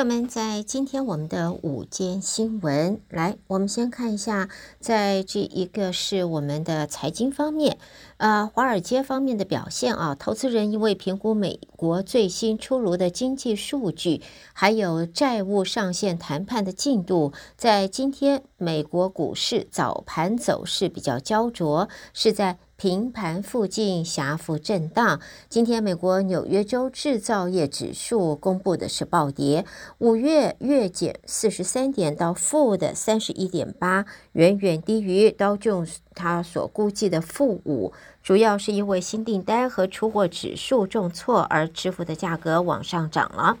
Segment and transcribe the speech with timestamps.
[0.00, 7.76] 朋友们，在今天我们的午间新闻，来，我们先看一下，在这一个是我们的财经方面，
[8.16, 14.22] 呃，华尔街方面的表现啊，投资人因为评估美国最新出炉的经济数据，
[14.54, 22.56] 还有债务上限谈判的进度，在今天美国股市早盘走势比较焦灼，是在。
[22.80, 25.20] 平盘附近狭幅震荡。
[25.50, 29.66] 今天，美国纽约州制造业指数公布的是暴跌，
[29.98, 43.58] 五月月减四十三点到负的三十一点八，远远低于道琼他所估计的负五，主要是因为新订单和出货指数重挫而支付的价格往上涨了。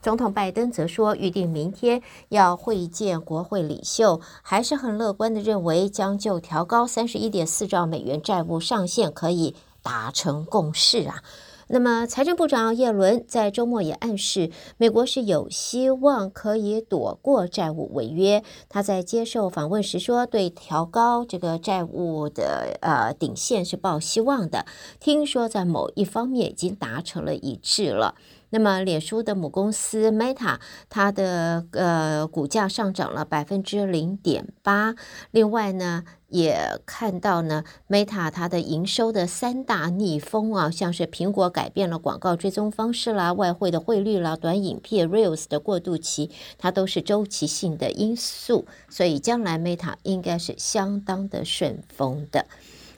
[0.00, 11.22] 总统拜登则说，预定明天要会见国会领袖，还是很乐观的认为，将就调高三十一点四兆美元债务上限可以达成共识啊。
[11.70, 18.42] 那么，财政部长耶伦在周末也暗示，美国是有希望可以躲过债务违约。
[18.70, 24.64] 他在接受访问时说，对调高这个债务的呃顶线是抱希望的。
[24.98, 28.14] 听说在某一方面已经达成了一致了。
[28.50, 34.94] 那么，脸书的母公司 Meta，它的呃股价上涨了百分之零点八。
[35.32, 52.46] 另外呢，也看到呢，Meta 它的营收的三大逆风啊，像是苹果改变了广告追踪方式啦，外汇的汇率啦，短影片 Reels 的过渡期，它都是周期性的因素，所以将来 Meta 应该是相当的顺风的。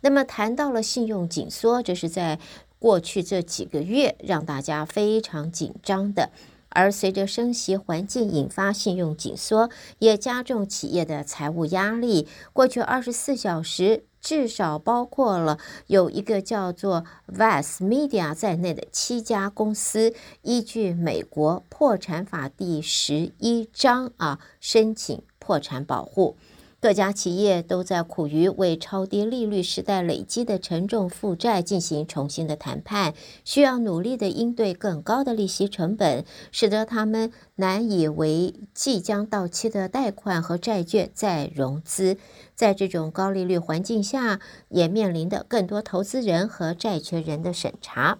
[0.00, 2.40] 那么谈到了信用紧缩，这是在。
[2.78, 6.30] 过去这几个月让大家非常紧张的，
[6.68, 12.28] 而随着升息环境引发信用紧缩，也加重企业的财务压力。
[12.52, 26.36] 过去二十四小时，至少包括了有一个叫做 Vice Media 在内的七家公司，依据美国破产法第十一章啊，申请破产保护。
[26.86, 33.12] 各家企业都在苦于为超低利率时代累积的沉重负债进行重新的谈判，
[33.44, 42.18] 需要努力的应对更高的利息成本，使得他们难以为即将到期的贷款和债券再融资。
[42.54, 44.38] 在这种高利率环境下，
[44.68, 48.18] 也面临的更多投资人和债权人的审查。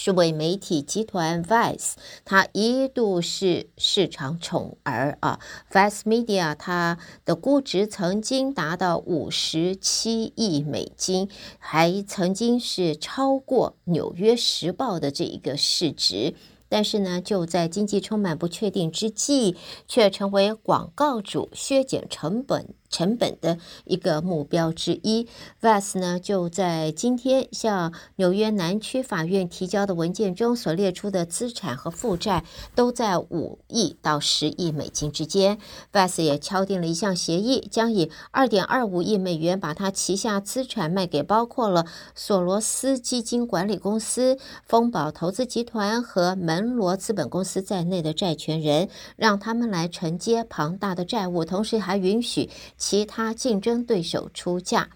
[0.00, 1.94] 数位媒体集团 Vice，
[2.24, 5.40] 它一度是市场宠儿啊。
[5.72, 11.28] Vice Media 它的估值曾经达到五十七亿美金，
[11.58, 16.34] 还曾经是超过《纽约时报》的这一个市值。
[16.68, 19.56] 但是呢，就在经济充满不确定之际，
[19.88, 22.72] 却成为广告主削减成本。
[22.90, 25.28] 成本的一个目标之一
[25.60, 32.44] Vas 呢就在今天向纽约南区法院提交的文件中所列出的资产和负债
[32.74, 35.58] 都在五亿到十亿美金之间。
[35.92, 52.48] Vas 也敲定了一项协议，将以二点二五亿美元把他旗下资产卖给包括了索罗斯基金管理公司、丰宝投资集团和门罗资本公司在内的债权人，让他们来承接庞大的债务，同时还允许。
[52.78, 54.88] 其他竞争对手出价，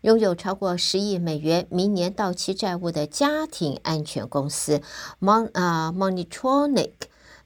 [0.00, 4.80] 拥有超过十亿美元明年到期债务的家庭安全公司
[5.20, 6.92] Mon 啊 Monitronic，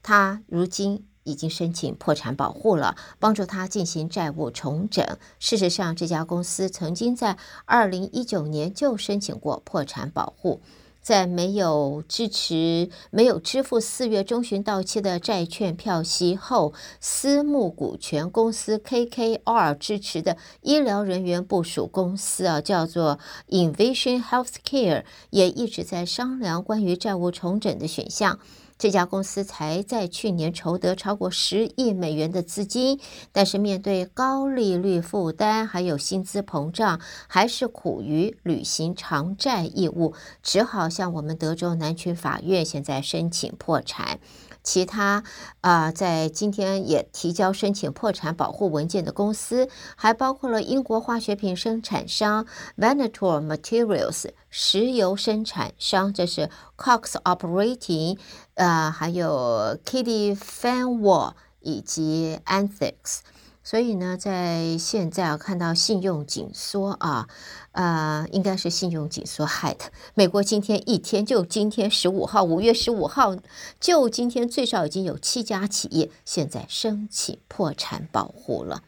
[0.01, 5.05] 他如今已经申请破产保护了，帮助他进行债务重整。
[5.39, 10.61] 事实上，这家公司曾经在二零一九年就申请过破产保护。
[11.01, 23.19] 在没有支持、没有支付四月中旬到期的债券票息后，私募股权公司 KKR 支持的医疗人员部署公司啊，叫做
[23.49, 28.39] Invision Healthcare，也一直在商量关于债务重整的选项。
[28.81, 32.99] 这家公司才在去年筹得超过十亿美元的资金，
[33.31, 44.19] 但是面对高利率负担，还有薪资膨胀，还是苦于履行偿债义务，只好向我们德州南区法院现在申请破产。
[44.63, 45.23] 其他
[45.61, 52.45] 啊、在今天也提交申请破产保护文件的公司，还包括了英国化学品生产商
[52.77, 58.17] Venator Materials、石油生产商，这是 Cox Operating，
[58.55, 63.21] 呃，还有 Kitty Fanwall 以及 Anthix。
[63.63, 67.27] 所以呢，在现在啊，看到信用紧缩啊，
[67.73, 69.91] 呃，应该是信用紧缩害的。
[70.15, 73.37] 美国今天一天，就今天十五号，五月十五号，
[73.79, 78.83] 就今天最少已经有七家企业现在申请破产保护了。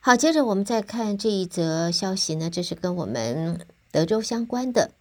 [0.00, 3.60] 好，接着我们再看这一则消息呢，这是跟我们
[3.90, 4.92] 德州相关的。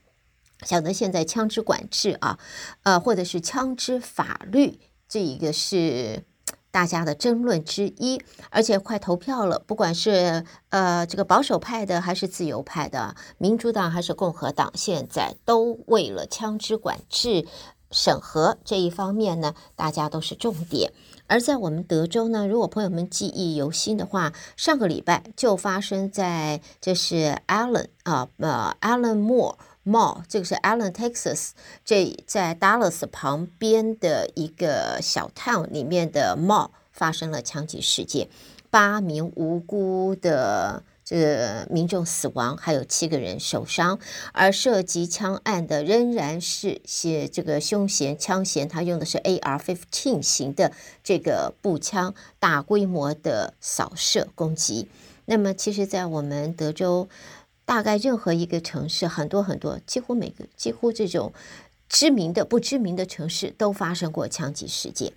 [0.64, 2.38] 晓得现在枪支管制啊，
[2.84, 4.80] 呃，或者是枪支法律。
[5.08, 6.24] 这一个是
[6.72, 17.46] 大家的争论之一，而且快投票了，不管是呃这个保守派的还是自由派的，民主党还是共和党，现在都为了枪支管制
[17.92, 20.94] 审核这一方面呢，大家都是重点。
[21.28, 29.56] 而在我们德州呢，如果朋友们记忆犹新的话，上个礼拜就发生在这是 Allen 啊呃 Allen Moore
[29.86, 31.52] Mall，这个是 Allen Texas，
[31.84, 38.28] 这在 Dallas 旁边的一个小 town 里面的 mall 发生了枪击事件，
[38.70, 40.84] 八名无辜的。
[41.04, 44.00] 这民众死亡，还有七个人受伤，
[44.32, 50.72] 而涉及枪案的仍然是些这个凶嫌枪嫌，他用的是 AR-15 型的
[51.04, 54.88] 这个步枪，大规模的扫射攻击。
[55.26, 57.10] 那么，其实，在我们德州，
[57.66, 61.32] 大概任何一个城市，很多很多，几乎每个几乎这种
[61.88, 65.12] 知名的、不知名的城市，都发生过枪击事件。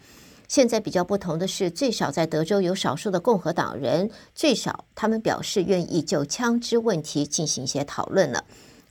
[0.47, 8.45] 现在比较不同的是，最少在德州有少数的共和党人，最少他们表示愿意就枪支问题进行一些讨论了。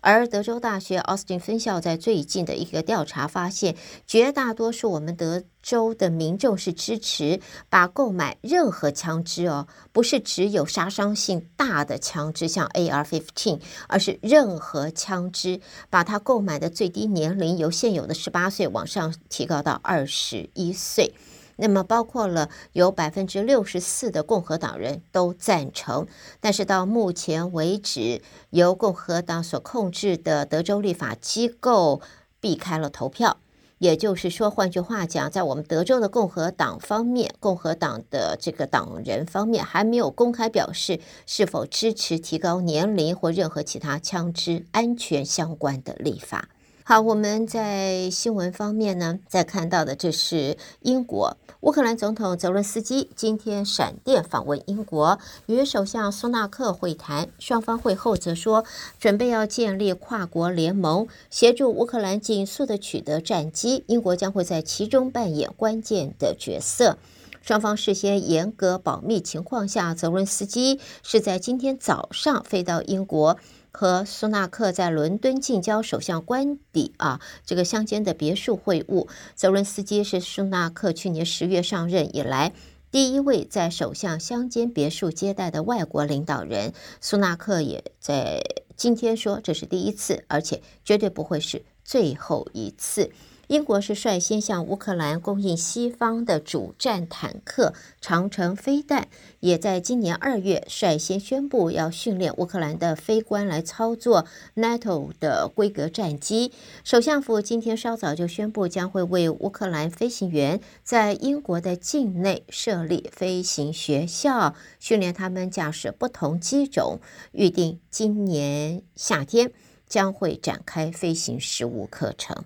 [0.03, 7.39] 而德州大学奥斯汀分校在最近的一个调查发现，绝大多数我们德州的民众是支持
[7.69, 21.13] 把购买任何枪支哦，不是只有杀伤性大的枪支，像 AR-15，而是任何枪支，把它购买的最低年龄由现有的十八岁往上提高到二十一岁。
[21.57, 26.07] 那么包括了有百分之六十四的共和党人都赞成，
[26.39, 32.01] 但是到目前为止，由共和党所控制的德州立法机构
[32.39, 33.38] 避开了投票。
[33.79, 46.47] 也就是说，换句话讲，在我们德州的共和党方面，共和党的这个党人方面还没有公开表示是否支持提高年龄或任何其他枪支安全相关的立法。
[46.85, 57.30] 好，我们在新闻方面呢，在看到的这是英国乌克兰总统泽伦斯基今天闪电访问英国，与首相苏纳克会谈。
[57.39, 58.65] 双方会后则说，
[59.00, 63.86] 准备要建立跨国联盟，协助乌克兰尽速的取得战机。
[63.88, 66.97] 英国将会在其中扮演关键的角色。
[67.41, 73.38] 双方事先严格保密情况下，泽伦斯基是在今天早上飞到英国。
[73.75, 79.08] 和苏纳克在伦敦近郊首相官邸啊，这个乡间的别墅会晤。
[79.36, 82.54] 泽伦斯基是苏纳克去年十月上任以来
[82.92, 86.72] 第一位在首相乡间别墅接待的外国领导人。
[87.02, 88.44] 苏纳克也在
[88.78, 93.10] 今天说，这是第一次，而且绝对不会是最后一次。
[93.48, 99.10] 英国是率先向乌克兰供应西方的主战坦克长城飞弹，
[99.42, 104.25] 也在今年二月率先宣布要训练乌克兰的飞官来操作
[104.56, 106.54] NATO 的规格战机。
[106.86, 117.01] 首相府今天稍早就宣布，将会为乌克兰飞行员在英国的境内设立飞行学校，训练他们驾驶不同机种。
[117.34, 119.51] 预定今年夏天
[119.88, 122.46] 将会展开飞行实务课程。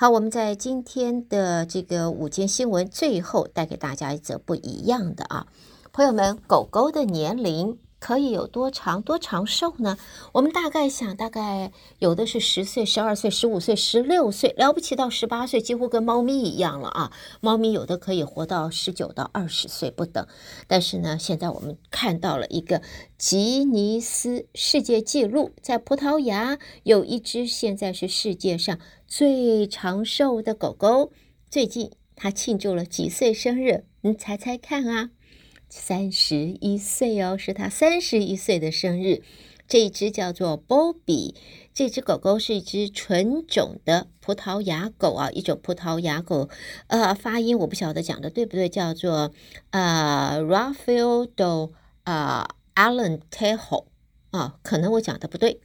[0.00, 5.48] 好，我们在今天的这个午间新闻最后带给大家一则不一样的啊，
[5.92, 9.98] 朋友们，狗狗的年龄可以有多长多长寿呢？
[10.34, 17.10] 我们大概想，大概有的是十岁、十二岁、十五岁、十六岁，了不起到十八岁，几乎跟猫咪一样了啊！
[17.40, 20.24] 猫咪有的可以活到十九到二十岁不等，
[20.68, 22.82] 但是呢，现在我们看到了一个
[23.18, 28.78] 吉尼斯世界纪录，在葡萄牙有一只现在是世界上。
[29.08, 31.10] 最长寿的狗狗，
[31.50, 33.84] 最近它庆祝了几岁生日？
[34.02, 35.10] 你猜猜看啊？
[35.70, 39.22] 三十一岁哦，是它三十一岁的生日。
[39.66, 41.34] 这一只叫做 Bobby，
[41.72, 46.50] 这只狗狗是一只纯种的葡萄牙狗啊，一种葡萄牙狗。
[46.88, 49.32] 呃，发音我不晓得讲的对不对，叫做
[49.70, 51.72] 呃 Rafael do
[52.04, 53.86] 啊 Alentejo
[54.32, 55.62] 啊，可能我讲的不对。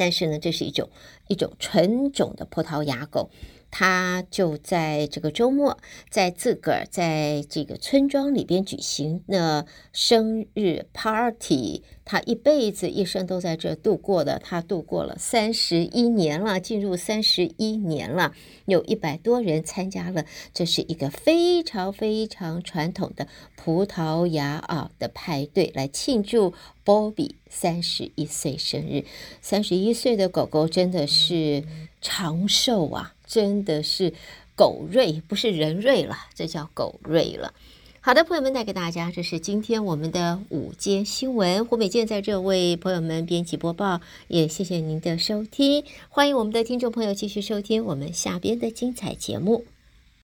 [0.00, 0.88] 但是呢，这是一种
[1.28, 3.28] 一种纯种的葡萄牙狗，
[3.70, 5.78] 他就在这个周末，
[6.10, 11.82] 在自个儿在这个村庄里边举行了生日 party。
[12.04, 18.32] 他一辈子一生都在这度过的，他度过了三十一年了，进入三十一年了，
[18.64, 26.52] 有一百多人参加了，这是一个非常非常传统的葡萄牙啊的派对，来庆祝
[26.84, 29.04] Bobby 三十一岁生日。
[29.40, 31.62] 三十一岁的狗狗真的是
[32.00, 34.12] 长寿啊，真的是
[34.56, 37.54] 狗瑞，不是人瑞了，这叫狗瑞了。
[38.00, 41.64] 好的，朋友们，带给大家，这是今天我们的午间新闻。
[41.64, 45.84] 胡美健在这为朋友们编辑播报，也谢谢您的收听。
[46.08, 49.64] 欢迎我们的听众朋友继续收听我们下边的精彩节目。